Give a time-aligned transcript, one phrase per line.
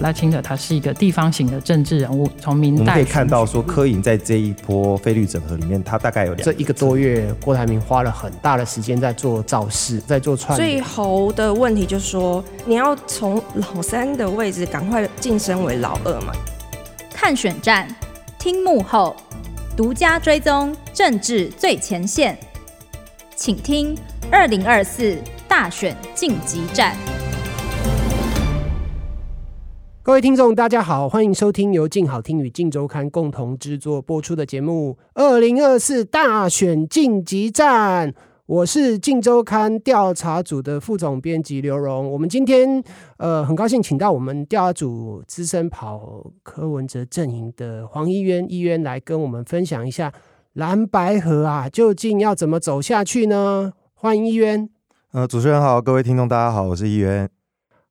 [0.00, 10.56] 赖清德他是一个地方型的政治人物，从明代我们可以看到说，柯颖在这一波费率整合里面，他大概有这一个多月，郭台铭花了很大的时间在做造势，在做串。
[10.56, 16.32] 最后的问题就是说，你要从老三的位置赶快晋升为老二嘛？
[17.14, 17.88] 看选战，
[18.38, 19.16] 听幕后，
[19.76, 22.38] 独家追踪政治最前线，
[23.34, 23.96] 请听
[24.30, 25.16] 二零二四
[25.48, 26.94] 大选晋级战。
[30.06, 38.12] 各位听众，大家好，欢迎收听由镜好听与镜周刊共同制作播出的节目《二零二四大选晋级战》。
[38.46, 42.08] 我是镜周刊调查组的副总编辑刘荣。
[42.08, 42.80] 我们今天
[43.16, 50.12] 呃很高兴请到我们调查组资深跑柯文哲阵营的黄一渊一渊来跟我们分享一下
[50.52, 53.72] 蓝白河啊，究竟要怎么走下去呢？
[53.94, 54.70] 欢迎一渊。
[55.10, 57.28] 呃，主持人好，各位听众大家好，我是一渊。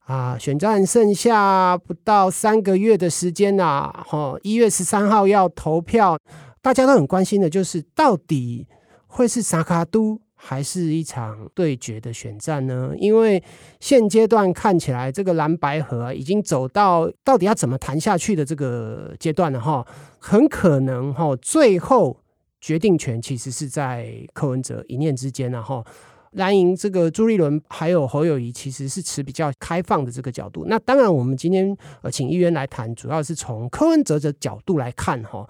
[0.06, 6.16] 啊，选战剩下不到三个月的时间呐，哈，一月十三号要投票，
[6.62, 8.68] 大家都很关心的就是到底
[9.08, 12.92] 会是萨卡都还是一场对决的选战呢？
[13.00, 13.44] 因为
[13.80, 19.84] 现阶段看起来，这个蓝白合已经走到到底要怎么谈下去的这个阶段了哈，
[20.20, 22.16] 很可能哈，最后
[22.62, 25.84] 决定权其实是在柯文哲一念之间然后。
[26.36, 30.66] 蓝营这个朱立伦还有侯友谊其实是持比较开放的这个角度。
[30.68, 35.48] 那当然，我们今天呃请议员来谈，主要是从柯文哲的角度来看哈，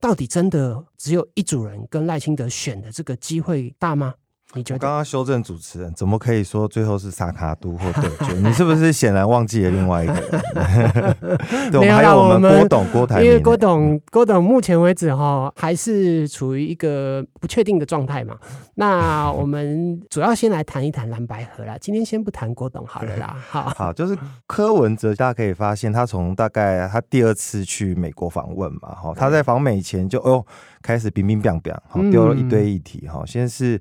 [0.00, 4.14] 到底真的只有一组人跟赖清德选的这个机会大吗？
[4.54, 4.78] 你觉得？
[4.78, 8.32] 刚刚修正主持人，怎么可以说最后是萨卡都或对决？
[8.40, 11.70] 你是不是显然忘记了另外一个人？
[11.70, 18.38] 对，还有我们郭董郭台铭，因为郭董郭董目前为止哈还是处于一个不确定的状态嘛。
[18.76, 21.76] 那我们主要先来谈一谈蓝白合啦。
[21.80, 23.36] 今天先不谈郭董好了啦。
[23.50, 30.42] 好，好，就是柯文哲，大家可以发现他从大概他第二次去美国访问嘛，哈，他在访美前就哦
[30.80, 33.78] 开始乒乒乓乓，好丢了一堆议题哈，先是。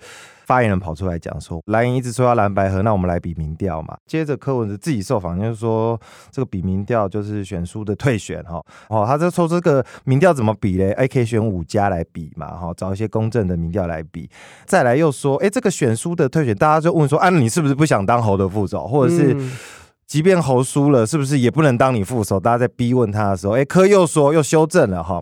[0.47, 3.97] 发言人跑出来讲说，蓝营一直说要蓝白合，那我们来比民调嘛。
[4.07, 5.99] 接着柯文哲自己受访，就是说
[6.31, 8.63] 这个比民调就是选书的退选哈。
[8.87, 10.93] 哦，他就说这个民调怎么比嘞？
[10.93, 14.29] 哎，可以选五家来比嘛，哈，找一些公正的民调来比。
[14.65, 18.87] 再来又说，哎，这个选书的退选，大家就问说，啊，你是不是不想当侯的副手？
[18.87, 19.35] 或者是，
[20.05, 22.39] 即便侯输了，是不是也不能当你副手？
[22.39, 25.21] 大家在逼问他的时候，哎，柯又说又修正了哈。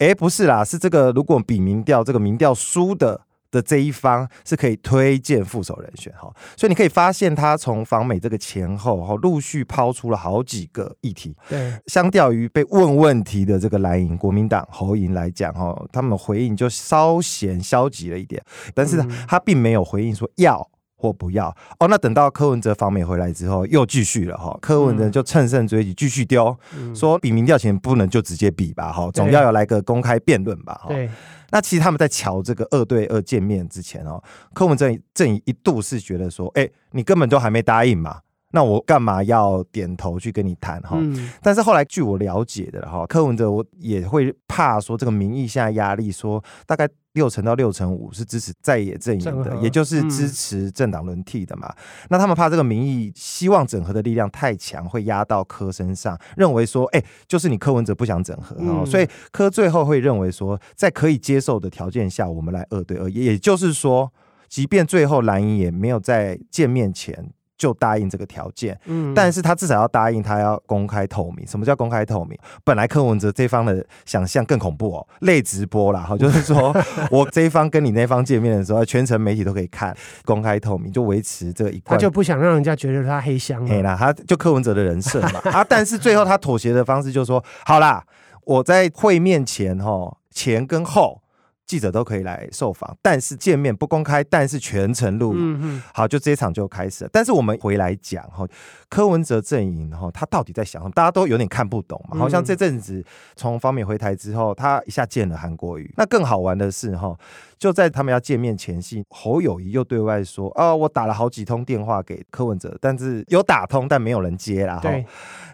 [0.00, 3.22] 哎，不是啦，是这个如果比民调，这个民调输的。
[3.56, 11.34] 的这一方是可以推荐副手人选哈，所以你可以发现他从访美这个前后哈，陆续抛出了好几个议题。
[11.48, 18.42] 对，相较于被问问题的这个蓝营国民党侯莹来讲哈，他们回应就稍显消极了一点，
[18.74, 21.48] 但是他并没有回应说要或不要
[21.78, 21.86] 哦。
[21.88, 26.56] 那等到柯文哲访美回来之后，又继续了哈，柯文哲就乘胜追击，继续丢
[26.94, 30.88] 说比民调前不能就直接比吧哈，总要有来个公开辩论吧哈。
[30.88, 31.08] 对。
[31.50, 34.20] 那其实他们在瞧这个二对二见面之前哦，
[34.52, 38.18] 柯文哲阵营一度是觉得说，哎，你根本都还没答应嘛，
[38.56, 40.98] 那我干嘛要点头去跟你谈哈？
[41.42, 46.88] 但是后来据我了解的哈，柯文哲我也会怕说这个民意下压力，说大概。
[47.16, 51.74] 六成到六成五是支持在野阵营的，也就是支持政党轮替的嘛。
[52.10, 64.12] 那他们怕这个民意希望整合的力量太强，会压到柯身上，认为说，哎，就是你柯文哲不想整合，哦，所以柯最后会认为说，在可以接受的条件下，我们来二对二，也就是说，
[64.46, 67.30] 即便最后蓝营也没有在见面前。
[67.58, 71.46] 就答应这个条件，嗯，但是他至少要答应，他要公开透明。
[71.46, 72.38] 什么叫公开透明？
[72.64, 76.74] 本来柯文哲这方的想象更恐怖哦，类直播啦，哈，就是说
[77.10, 81.96] 我这一方跟你那方见面的时候，全程媒体都可以看，公开透明，就维持这个一贯。
[81.96, 88.04] 他就不想让人家觉得他黑箱，黑啦，他就柯文哲的人设嘛，啊，但是最后他妥协的方式就是说，好啦，
[88.44, 91.22] 我在会面前哈，前跟后。
[91.66, 95.34] 记者都可以来受访，但是见面不公开，但是全程录。
[95.34, 97.10] 影嗯，好，就这一场就开始了。
[97.12, 98.46] 但是我们回来讲哈，
[98.88, 100.92] 柯文哲阵营哈，他到底在想什么？
[100.94, 102.16] 大家都有点看不懂嘛。
[102.16, 103.04] 好像这阵子
[103.34, 105.92] 从访美回台之后，他一下见了韩国瑜。
[105.96, 107.16] 那更好玩的是哈，
[107.58, 114.78] 就在他们要见面前夕，侯友谊又对外说啊，我打了好几通电话给柯文哲，但是有打通，但没有人接啦。
[114.80, 115.04] 对，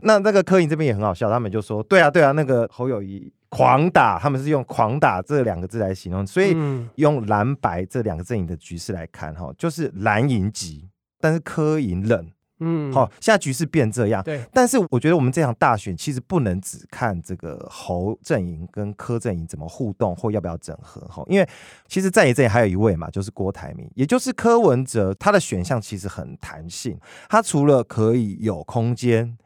[0.02, 3.32] 那那个柯颖这边也很好笑，他们就说，对啊对啊，那个侯友宜。
[3.54, 6.56] 狂打，他们是用“狂打”这两个字来形容，所以
[6.94, 10.88] 用蓝白这两个阵营的局势来看，哈，就是蓝营急，
[11.20, 14.43] 但是柯赢冷，嗯，好，现在局势变这样，对。
[14.54, 21.46] 但是我觉得我们这场大选其实不能只看这个侯阵营跟柯阵营怎么互动或要不要整合，哈，因为
[21.87, 26.98] 其实在野阵营还有一位嘛，就是郭台铭，也就是柯文哲，他的选项其实很弹性，
[27.28, 29.37] 他除了可以有空间。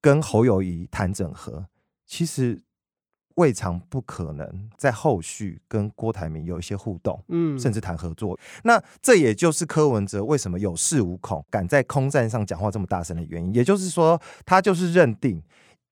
[0.00, 1.66] 跟侯友谊谈整合，
[2.04, 2.60] 其实。
[3.36, 8.38] 未尝不可能在后续跟郭台铭有一些互动，嗯，甚至谈合作。
[8.64, 13.54] 那这也就是柯文哲为什么有恃无恐，敢在空战上讲话这么大声的原因。
[13.54, 15.42] 也就是说，他就是认定，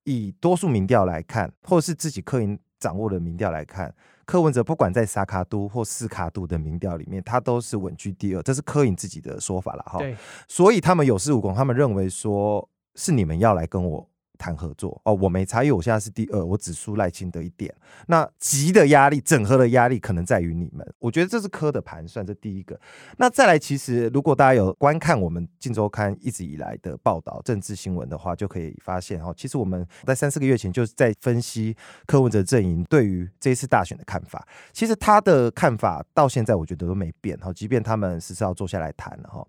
[0.05, 3.95] 以多数民调来看，或是自己柯营掌握的民调来看，
[4.25, 8.43] 柯文哲不管在三脚督或斯卡都的民调里面，他都是稳居第二。
[8.43, 9.99] 这是柯影自己的说法了哈。
[9.99, 10.17] 对，
[10.49, 14.09] 所以他们有恃无恐，他们认为说是你们要来跟我。
[14.39, 17.75] 谈合作哦，我没差，因为我现在是第二，我只输赖清德一点。
[18.07, 20.87] 那急的压力、整合的压力，可能在于你们。
[20.99, 22.79] 我觉得这是柯的盘算，这第一个。
[23.17, 31.77] 那再来，其实如果大家有观看我们镜周刊一直以来的报道、政治新闻的话，就可以发现哦，其实我们在三四个月前就是在分析
[32.07, 34.47] 柯文哲阵营对于这一次大选的看法。
[34.73, 39.47] 其实他的看法到现在我觉得都没变哈，即便他们是是要坐下来谈了哈。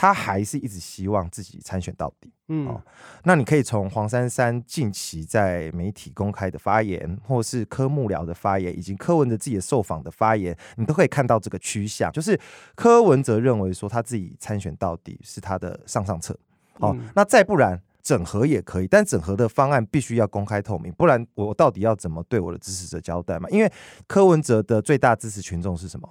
[0.00, 2.80] 他还是一直希望自己参选到底，嗯，哦，
[3.24, 12.38] 那你可以从黄珊珊近期在媒体公开的发言，或是柯幕僚的发言，以及柯文哲自己的受访的发言，你都可以看到这个趋向，就是
[12.76, 16.32] 柯文哲认为说他自己参选到底是他的上上策，
[16.76, 23.50] 哦，嗯，那再不然整合也可以，但整合的方案必须要公开透明，不然我到底要怎么对我的支持者交代嘛？
[23.50, 23.72] 因为
[24.06, 26.08] 柯文哲的最大支持群众是什么？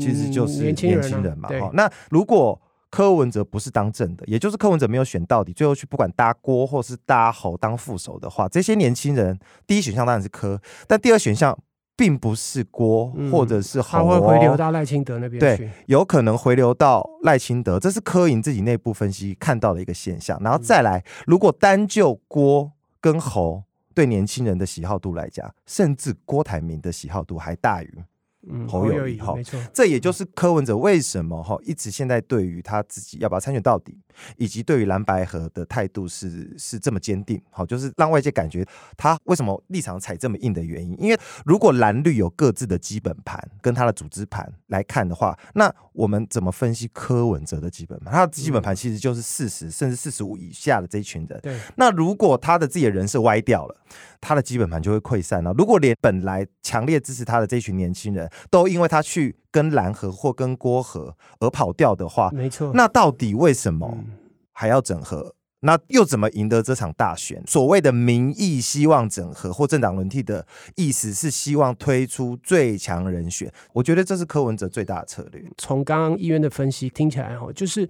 [0.00, 0.90] 其实就是年轻
[1.22, 2.60] 人嘛，哈，那如果
[2.92, 11.58] 柯文哲不是当正的，也就是柯文哲没有选到底，最后去不管搭郭或是搭侯当副手的话，这些年轻人第一选项当然是柯，但第二选项
[11.96, 20.38] 并不是郭或者是侯，哦，他会回流到赖清德那边去，对，有可能回流到赖清德，这是柯营自己内部分析看到的一个现象。
[20.42, 23.62] 然后再来，如果单就郭跟侯
[23.94, 28.04] 对年轻人的喜好度来讲，甚至郭台铭的喜好度还大于。
[28.48, 33.96] 嗯，侯友宜哈，没错，这也就是柯文哲为什么哈一直现在对于他自己要不要参选到底，
[34.36, 38.66] 以及对于蓝白河的态度是是这么坚定，好，就是让外界感觉
[38.96, 41.00] 他为什么立场踩这么硬的原因。
[41.00, 48.12] 因为如果蓝绿有各自的基本盘跟他的组织盘来看的话，那我们怎么分析柯文哲的基本盘？
[48.12, 51.38] 他的基本盘其实就是四十甚至四十五以下的这一群人。
[51.40, 53.76] 对，那如果他的自己的人设歪掉了，
[54.20, 55.52] 他的基本盘就会溃散了。
[55.56, 62.70] 如果连本来强烈支持他的这群年轻人，都因为他去跟蓝河或跟郭河而跑掉的话，没错。
[62.74, 63.98] 那到底为什么
[64.52, 65.34] 还要整合？
[65.60, 67.42] 那又怎么赢得这场大选？
[67.46, 73.52] 所谓的民意希望整合或政党轮替的意思是希望推出最强人选。
[73.72, 75.44] 我觉得这是柯文哲最大的策略。
[75.56, 77.88] 从刚刚议员的分析听起来，哈，就是。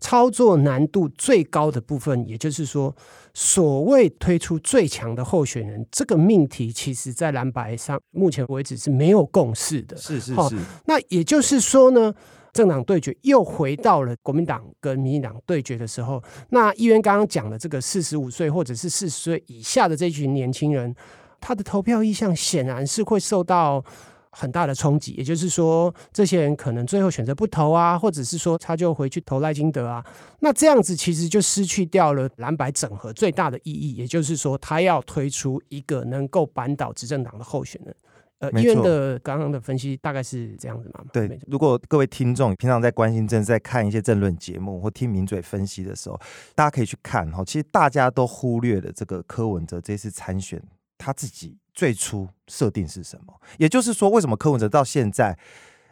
[0.00, 2.94] 操作难度最高的部分，也就是说，
[3.34, 9.96] 所谓推出最强的候选人这个命题，其实在蓝白上目前为止是没有共识的。
[9.96, 10.56] 是是是。
[10.86, 12.12] 那也就是说呢，
[12.52, 16.22] 政党对决又回到了国民党跟民进党对决的时候。
[16.48, 20.94] 那议员刚刚讲的这个四十五岁或者是四十岁以下的这群年轻人，
[21.40, 23.84] 他的投票意向显然是会受到。
[24.32, 30.04] 很大的冲击，也就是说，这些人可能最后选择不投啊，或者是说他就回去投赖金德啊。
[30.40, 37.94] 那这样子其实就失去掉了蓝白整合最大的意义，也就是说，他要推出一个能够扳倒执政党的候选人。
[38.38, 41.04] 呃，医院的刚刚的分析大概是这样子吗？
[41.12, 46.18] 对，如果各位听众平常在关心政治，在看一些政论节目或听名嘴分析的时候，
[46.54, 47.44] 大家可以去看哈。
[47.44, 50.62] 其实大家都忽略了这个柯文哲这次参选
[50.96, 51.58] 他自己。
[51.80, 53.32] 最初设定是什么？
[53.56, 55.38] 也就是说，为什么柯文哲到现在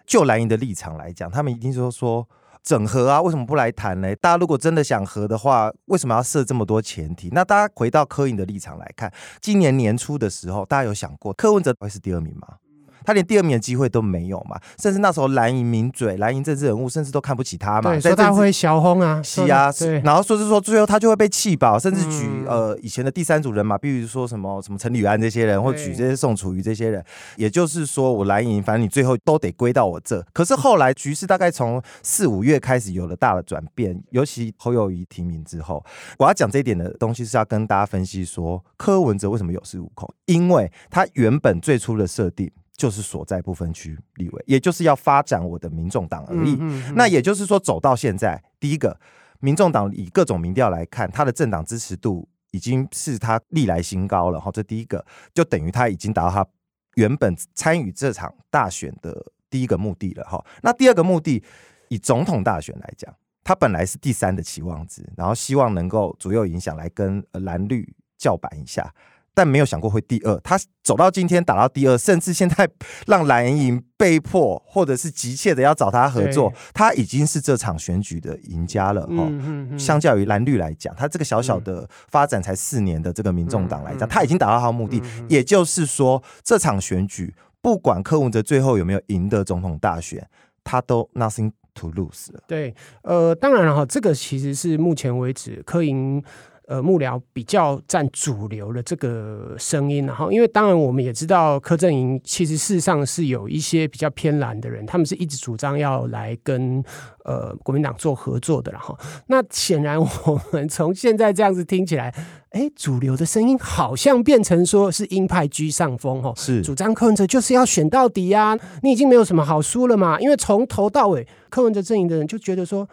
[0.07, 2.29] 就蓝营的立场来讲，他们一定说说
[2.63, 4.15] 整合啊，为什么不来谈呢？
[4.17, 7.31] 大家如果真的想合的话，为什么要设这么多前提？
[7.33, 12.57] 那大家回到柯颖的立场来看，今年年初的时候，大家有想过柯文哲会是第二名吗？
[13.05, 17.93] 他连第二名的机会都没有嘛，甚至那时候蓝营名嘴、蓝营政治人物，甚至都看不起他嘛。
[17.93, 20.01] 对，说他会小红啊，是啊，对。
[20.01, 27.05] 然后说是说最后他就会被气爆，甚至举、嗯、呃以前的第三组人嘛，比如说什么什么陈履安这些人，或举这些宋楚瑜这些人。
[27.37, 30.25] 也就是说，我蓝营反正你最后都得归到我这。
[30.33, 35.85] 可是后来局势大概从四五月开始有了大的转变，尤其侯友谊提名之后，
[36.19, 42.51] 我要讲这一点的东西是要跟大家分析说，柯文哲为什么有恃无恐，因为他原本最初的设定。
[42.79, 46.53] 就是所在不分区立委，也就是要发展我的民众党而已。
[46.53, 46.95] 嗯嗯嗯。
[46.95, 48.99] 那也就是说，走到现在，第一个，
[49.41, 54.41] 民众党以各种民调来看，他的政党支持度已经是他历来新高了。
[54.41, 55.05] 哈，这第一个，
[55.35, 56.47] 就等于他已经达到他
[56.95, 60.23] 原本参与这场大选的第一个目的了。
[60.23, 61.43] 哈，那第二个目的，
[61.89, 68.95] 以总统大选来讲，他本来是第三的期望值，然后希望能够左右影响来跟蓝绿叫板一下。
[69.39, 70.37] 但没有想过会第二。
[70.41, 72.69] 他走到今天打到第二，甚至现在
[73.07, 79.03] 让蓝营被迫或者是急切的要找他合作，他已经是这场选举的赢家了。
[79.03, 85.01] 哈、嗯，相较于蓝绿来讲，他这个小小的发展才四年的这个民众党来讲，他已经达到他的目的。
[85.29, 90.29] 也就是说，这场选举不管柯文哲最后有没有赢得总统大选，
[90.65, 92.43] 他都 nothing to lose 了。
[92.49, 96.21] 对，呃，当然了哈，这个其实是目前为止柯营。
[96.69, 106.85] 呃，幕僚比较占主流的这个声音，然后，因为当然我们也知道柯震营其实事实上是有一些比较偏蓝的人，他们是一直主张要来跟
[107.25, 108.95] 呃国民党做合作的，然后，
[109.29, 112.15] 那显然我们从现在这样子听起来，
[112.51, 122.87] 哎，主流的声音好像变成说是鹰派居上风，哦，是主张柯文哲就是要选到底呀，你已经没有什么好输了嘛，因为从头到尾柯文哲阵营的人就觉得说。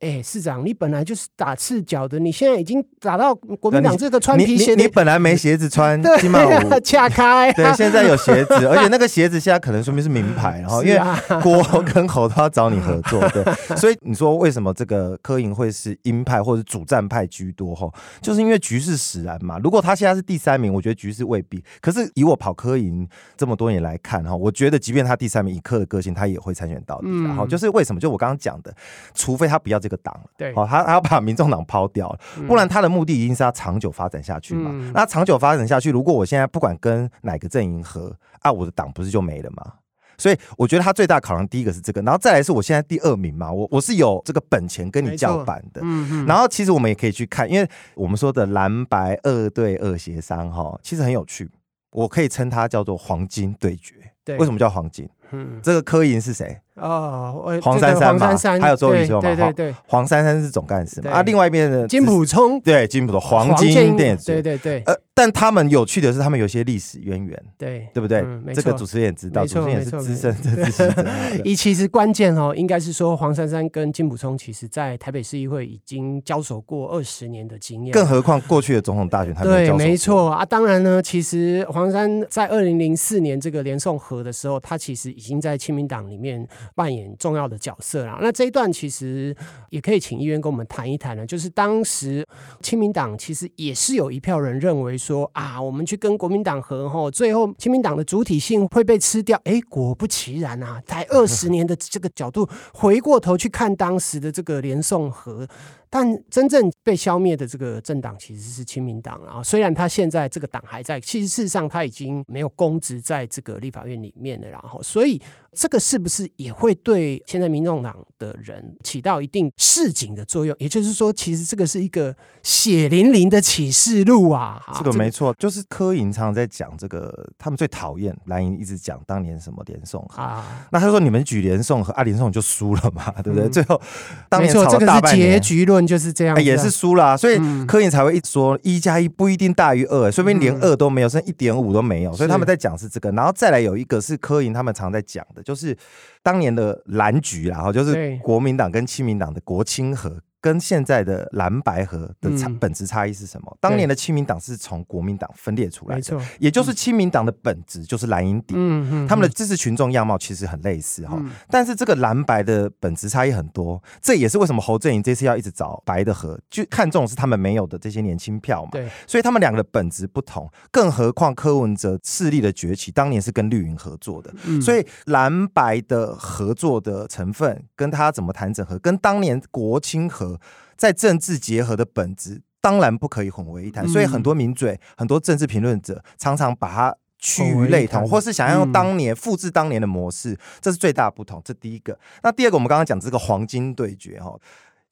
[0.00, 7.52] 哎，市长，你本来就是打赤脚的，你现在已经打到国民党这个穿皮鞋你你，你本来没鞋子穿，起码我 恰开、啊。
[7.54, 11.00] 对，现在有鞋子，而且那个鞋子现在可能说明是名牌， 然后因为
[11.42, 11.62] 郭
[11.94, 13.42] 跟侯都要找你合作，对，
[13.78, 17.74] 所以你说为什么这个柯营会是鹰派或者主战派居多？
[17.74, 17.88] 哈，
[18.20, 19.58] 就是因为局势使然嘛。
[19.62, 21.64] 如果他现在是第三名，我觉得局势未必。
[21.80, 23.08] 可是以我跑柯营
[23.38, 27.08] 这么多年来看，哈，我觉得即便他第三名，以柯的个性，他也会参选到底。
[27.22, 28.00] 然后就是为什么？
[28.00, 28.74] 就我刚刚讲的，
[29.14, 34.70] 除非他不要这个党，对，好，他他要把民众党抛掉了，不然他的目的一定是要长久发展下去嘛。
[34.72, 39.74] 嗯、那长久发展下去，如果我现在不管跟哪个阵营合啊，我的党不是就没了吗？
[40.16, 45.80] 所以我觉得他最大考量第一个是这个，然后再来是我现在第二名嘛，我我是有这个本钱跟你叫板的。
[45.84, 46.26] 嗯嗯。
[46.26, 51.50] 然后其实我们也可以去看，因为我们说的蓝白二对二协商哈，其实很有趣，
[51.90, 53.94] 我可以称它叫做黄金对决。
[54.24, 55.06] 对，为什么叫黄金？
[55.32, 56.58] 嗯，这个柯银是谁？
[56.74, 68.24] 哦，黄珊珊嘛，还有周瑜修嘛，对对对，黄珊珊是总干事嘛，啊，另外一边的金普聪，对，金普聪黄金电子，对对对，呃，但他们有趣的是，他们有些历史渊源，对，对不对？
[68.52, 71.06] 这个主持人也知道，主持人也是资深政治记者。
[71.44, 80.28] 一其实关键哦，应该是说黄珊珊跟金普聪，其实在台北市议会已经交手过二十年的经验，更何况过去的总统大选，他对，没错。
[80.32, 80.44] 啊。
[80.44, 89.34] 当然呢，其实黄珊在二零零四年这个连宋和的时候，他其实已经在亲民党里面扮演重要的角色啦，那这一段其实
[89.70, 91.24] 也可以请议员跟我们谈一谈呢。
[91.26, 92.26] 就是当时
[92.60, 99.40] 亲民党其实也是有一票人认为说啊，我们去跟国民党合后，最后亲民党的主体性会被吃掉。
[99.44, 105.46] 哎，果不其然啊，在二十年的这个角度回过头去看当时的这个连宋合。
[105.94, 114.48] 但真正被消灭的这个政党其实是亲民党啊，虽然他现在这个党还在，其实事实上他已经没有公职在这个立法院里面了。
[114.48, 115.22] 然后，所以
[115.52, 120.52] 这个是不是也会对现在民众党的人起到一定示警的作用？
[120.58, 124.60] 也就是说，其实这个是一个血淋淋的启示录啊！
[124.76, 133.48] 这个没错，就是柯银常在讲这个，他们最讨厌蓝营一直讲当年什么连宋啊，那他说你们举连宋和啊，连宋就输了嘛，对不对？
[133.48, 133.80] 嗯、最后
[134.28, 135.83] 当年吵了大半年，这个是结局论。
[135.86, 143.10] 就是这样，也是输了，所以柯营才会一直说一加一不一定大于二，说明连二都没有，剩一点五都没有，所以他们在讲是这个。
[143.12, 145.76] 然后再来有一个是柯营他们常在讲的，就是
[146.22, 150.20] 当年的蓝局，然后就是国民党跟亲民党的国亲合。
[150.44, 153.56] 跟现在的蓝白河的差本质差异是什么？
[153.62, 180.33] 当年的亲民党是从国民党分裂出来的，也就是亲民党的本质就是蓝营底，嗯他们的支持群众样貌其实很类似哈，但是这个蓝白的本质差异很多，这也是为什么侯振营这次要一直找白的合，就看中是他们没有的这些年轻票嘛，对，所以他们两个的本质不同，更何况柯文哲势力的崛起，当年是跟绿营合作的，所以蓝白的合作的成分跟他怎么谈整合，跟当年国青合。
[180.76, 183.86] 在政治结合的本质，当然不可以混为一谈。
[183.88, 191.40] 所以很多名嘴、很多政治评论者常常把它趋于类同，或是想要用当年复制当年的模式，这是最大不同。
[191.44, 191.98] 这第一个。
[192.22, 194.36] 那第二个，我们刚刚讲这个黄金对决哈。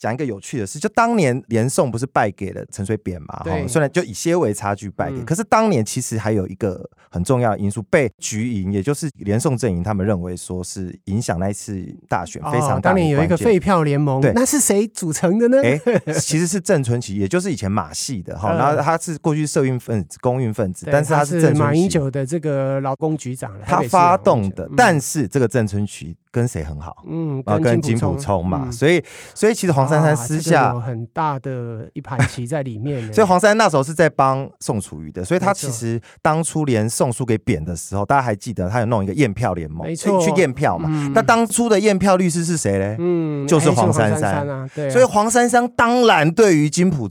[0.02, 3.36] 讲一个有趣的事，就当年连宋不是败给了陈水扁嘛？
[3.44, 12.80] 哈，虽然就以些微差距败给，嗯、可是当年其实还有一个很重要的因素，被局营，也就是连宋阵营，他们认为说是影响那一次大选非常大、哦。
[12.80, 15.62] 当年有一个废票联盟，对，那是谁组成的呢？
[15.62, 24.64] 哎、欸，其实是郑春琪，也就是以前马系的哈，然后他是过去社运分子、公运分子，但是他是马英九的这个劳工局长，他发动的。
[24.64, 27.04] 嗯、但是这个郑春琪跟谁很好？
[27.06, 29.00] 嗯，跟金普聪嘛，嗯、所以
[29.32, 29.92] 所以其实黄。
[29.92, 40.88] 珊珊私下、有很大的一盘棋在里面， 所以黄珊珊那时候是在帮宋楚瑜的，所以他其实当初连宋书给扁的时候，大家还记得他有弄一个验票联盟，没错，去验票嘛。
[40.90, 42.96] 嗯、那当初的验票律师是谁嘞？
[42.98, 44.66] 嗯，就是黄珊珊啊。
[44.74, 47.06] 对啊，所以黄珊珊当然对于金溥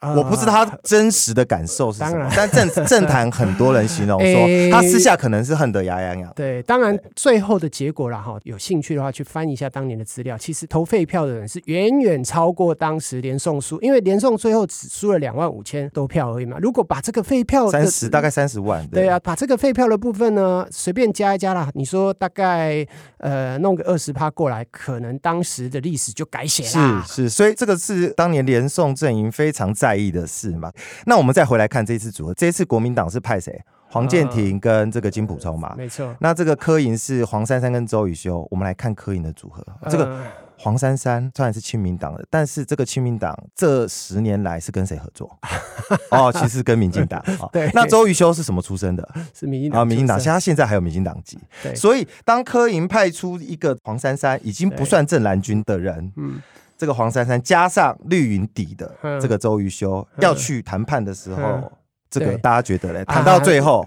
[0.00, 6.32] 聪我不知道他真实的感受是什么，但政 政坛很多人形容说，欸、他私下可能是恨得牙痒痒。
[6.36, 16.58] 对，当然最后的结果了哈，有兴趣的话去翻一下当年的资料，其实投废票的人是远远超过当时连胜输，因为连胜最后只输了两万五千多票而已嘛。
[16.60, 22.86] 如果把这个废票三十大概三十万，对，对啊，把这个废票的部分呢随便加一加啦，你说大概
[23.18, 27.02] 呃弄个二十趴过来，可能当时的历史就改写了。
[27.04, 30.72] 是是，所以这个是当年连胜阵营非常在意的事嘛。
[31.06, 33.60] 那我们再回来看这次组合，这次国民党是派谁？
[33.90, 36.14] 黄建庭跟这个金普聪嘛，没错。
[36.20, 38.46] 那这个柯银是黄珊珊跟周宇修。
[38.50, 40.20] 我们来看柯银的组合，这个
[40.58, 45.34] 黄珊珊虽然是亲民党的，但是这个亲民党这十年来是跟谁合作？
[46.12, 47.24] 哦，其实跟民进党。
[47.50, 47.70] 对。
[47.72, 49.08] 那周宇修是什么出身的？
[49.32, 49.80] 是民进党。
[49.80, 50.20] 啊，民进党。
[50.20, 51.38] 现在现在还有民进党籍。
[51.62, 51.74] 对。
[51.74, 56.42] 所以当柯银派出一个黄珊珊，已经不算正蓝军的人，嗯。
[56.78, 61.72] 这个黄珊珊加上绿云底的这个周瑜修要去谈判的时候，
[62.08, 63.04] 这个大家觉得嘞？
[63.04, 63.84] 谈到最后，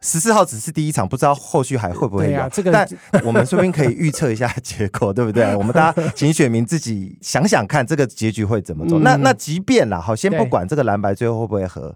[0.00, 2.48] 十四号只是第一场，不知道后续还会不会有。
[2.72, 2.88] 但
[3.26, 5.44] 我们说不定可以预测一下结果，对不对？
[5.58, 9.00] 我们大家请选民自己想想看，这个结局会怎么走。
[9.00, 11.94] 那那即便啦，好，先不管这个蓝白最后会不会合。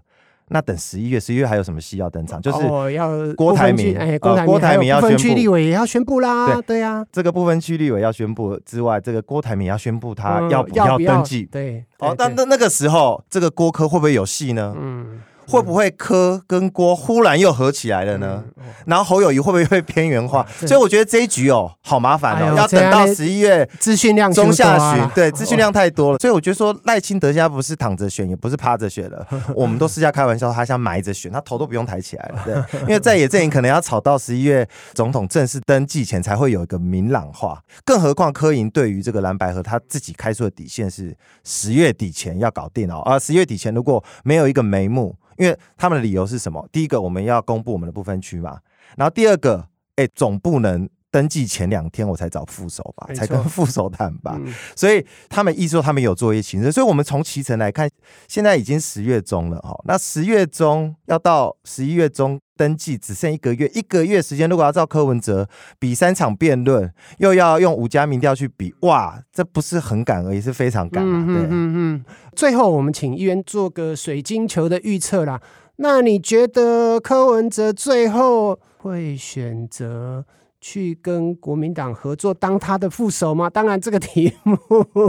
[0.49, 2.41] 那等十一月，十一月还有什么戏要登场？
[2.41, 6.47] 就是要郭台铭，哎，郭台铭要宣布，区立委也要宣布啦。
[6.47, 11.45] 对对呀，这个部分区立委要宣布之外，这个郭台铭要宣布他要不要登记？
[11.51, 14.75] 对，哦，但那那个时候，这个郭柯会不会有戏呢？
[14.79, 15.21] 嗯。
[15.47, 18.43] 会不会柯跟郭忽然又合起来了呢？
[18.85, 20.45] 然后侯友谊会不会会边缘化？
[20.59, 26.17] 所以我觉得这一局哦，好麻烦哦，要等到十一月资讯量中下旬，对，资讯量太多了。
[26.19, 29.25] 所以我觉得说赖清德现在不是躺着选，也不是趴着选了。
[29.55, 32.41] 我们都私下开玩笑，他像埋着选，他头都不用抬起来了。
[32.45, 37.61] 对， 因为在野阵营可能要吵到十一月总统正式登记前才会有一个明朗化。
[37.83, 42.99] 更何况柯营对于这个蓝白合他自己开出的底线是十月底前要搞定哦。
[43.01, 45.15] 啊，十月底前如果没有一个眉目。
[45.37, 46.67] 因为他们的理由是什么？
[46.71, 48.59] 第一个，我们要公布我们的不分区嘛。
[48.95, 54.37] 然后第二个，哎，总不能登记前两天我才找副手吧，才跟副手谈吧。
[54.75, 56.69] 所以他们意思说他们有做一些行程。
[56.69, 57.89] 所以我们从骑程来看，
[58.27, 59.79] 现在已经十月中了哈。
[59.85, 62.37] 那十月中要到十一月中。
[62.57, 65.45] 登记只剩一个月，一个月时间，如果要照柯文哲
[65.77, 71.25] 比三场辩论，又要用五家民调去比，哇，这不是很赶而已，是非常赶嘛。
[71.25, 72.05] 对，嗯嗯。
[72.33, 75.41] 最后，我们请议员做个水晶球的预测啦。
[75.75, 80.23] 那你觉得柯文哲最后会选择？
[80.67, 83.47] 去跟国民党合作当他的副手吗？
[83.47, 84.57] 当然，这个题目，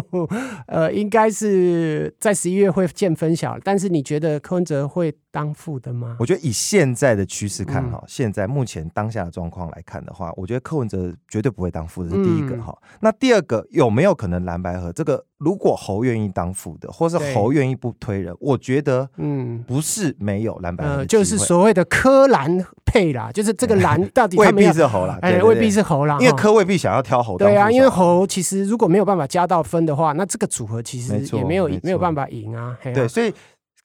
[0.68, 3.58] 呃，应该是在十一月会见分晓。
[3.64, 6.16] 但是，你觉得柯文哲会当副的吗？
[6.18, 12.74] 我觉得以现在的趋势看哈，嗯、现在目前当下的状况来看的话，我觉得柯文哲绝对不会当副的，是第一个哈。
[12.80, 14.90] 嗯、那第二个有没有可能蓝白合？
[14.90, 25.18] 这个如果侯愿意当副的，或是侯愿意不推人，我觉得嗯，不是没有蓝白合、呃，就是所谓的柯蓝配啦，就是这个蓝 到底未必是侯啦。
[25.22, 27.36] 未必是侯啦，因为柯未必想要挑侯。
[27.36, 32.66] 对啊，因为侯其实如果没有办法加到分的话，那这个组合其实也没有没，没有办法赢啊。
[32.66, 33.32] 啊对，所以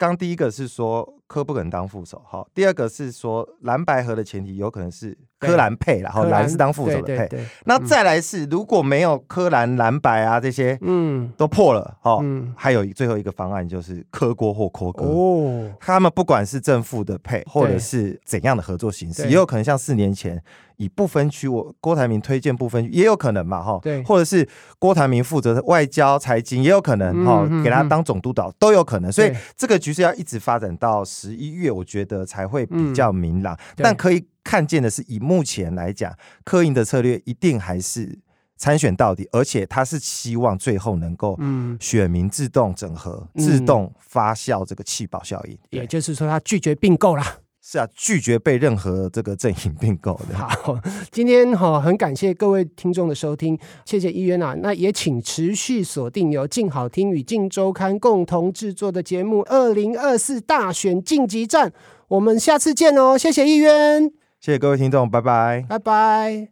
[0.02, 5.16] 刚第一个是说柯不可能当副手，好，第二个是说蓝白合的前提有可能是。
[5.42, 7.28] 柯蓝配，然后蓝是当副手的配。
[7.66, 12.24] 那再来是，如果没有柯蓝蓝白啊这些，嗯，都破了哦。
[12.56, 20.40] 还有最后一个方案就是柯郭或柯哥哦，他们不管是正副的配，或者是怎样的合作形式，也有可能像四年前
[20.82, 23.80] 以不分区，我郭台铭推荐不分区，也有可能嘛哈。
[23.82, 24.48] 对，或者是
[24.80, 29.12] 郭台铭负责外交财经，也有可能哈，给他当总督导都有可能。
[29.12, 33.58] 所以这个局势要一直发展到十一月，我觉得才会比较明朗。
[33.78, 34.26] 但可以。
[34.44, 36.12] 看见的是，以目前来讲，
[36.44, 38.18] 柯印的策略一定还是
[38.58, 41.38] 参选到底，而且他是希望最后能够，
[41.80, 45.56] 选民自动整合、嗯、自动发酵这个弃保效应。
[45.70, 47.38] 也就是说，他拒绝并购啦。
[47.64, 50.36] 是啊，拒绝被任何这个阵营并购的。
[50.36, 50.76] 好，
[51.12, 54.56] 今天哈很感谢各位听众的收听，谢谢议员啊。
[54.62, 61.70] 那也请持续锁定由静好听与静周刊共同制作的节目《二零二四大选晋级战》，
[62.08, 63.16] 我们下次见哦。
[63.16, 64.12] 谢谢议员。
[64.40, 66.48] 谢谢各位听众，拜拜，拜拜。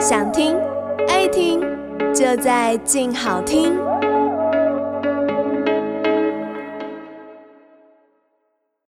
[0.00, 0.56] 想听
[1.08, 1.60] 爱听，
[2.14, 3.89] 就在静好听。